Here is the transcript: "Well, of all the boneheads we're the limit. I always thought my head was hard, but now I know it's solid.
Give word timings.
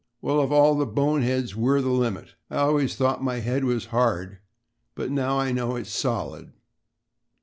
"Well, 0.19 0.39
of 0.39 0.51
all 0.51 0.73
the 0.73 0.87
boneheads 0.87 1.55
we're 1.55 1.79
the 1.79 1.91
limit. 1.91 2.33
I 2.49 2.55
always 2.57 2.95
thought 2.95 3.23
my 3.23 3.35
head 3.37 3.65
was 3.65 3.85
hard, 3.93 4.39
but 4.95 5.11
now 5.11 5.37
I 5.39 5.51
know 5.51 5.75
it's 5.75 5.91
solid. 5.91 6.53